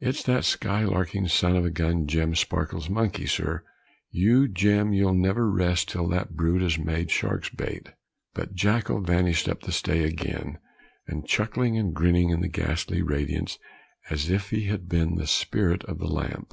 "It's 0.00 0.24
that 0.24 0.44
sky 0.44 0.82
larking 0.82 1.28
son 1.28 1.54
of 1.54 1.64
a 1.64 1.70
gun, 1.70 2.08
Jem 2.08 2.34
Sparkle's 2.34 2.90
monkey, 2.90 3.24
sir. 3.24 3.62
You 4.10 4.48
Jem, 4.48 4.92
you'll 4.92 5.14
never 5.14 5.48
rest 5.48 5.88
till 5.90 6.08
that 6.08 6.34
brute 6.34 6.60
is 6.64 6.76
made 6.76 7.12
shark's 7.12 7.50
bait 7.50 7.86
of." 7.86 7.94
But 8.34 8.56
Jacko 8.56 8.98
vanished 9.00 9.48
up 9.48 9.60
the 9.60 9.70
stay 9.70 10.02
again, 10.02 10.58
chuckling 11.24 11.78
and 11.78 11.94
grinning 11.94 12.30
in 12.30 12.40
the 12.40 12.48
ghastly 12.48 13.00
radiance, 13.00 13.60
as 14.10 14.28
if 14.28 14.50
he 14.50 14.64
had 14.64 14.88
been 14.88 15.14
'the 15.14 15.28
spirit 15.28 15.84
of 15.84 16.00
the 16.00 16.08
Lamp.' 16.08 16.52